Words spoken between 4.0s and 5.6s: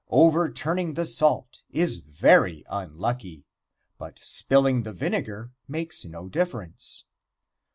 spilling the vinegar